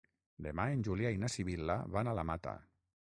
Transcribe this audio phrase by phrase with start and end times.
[0.45, 2.55] Demà en Julià i na Sibil·la van a la Mata.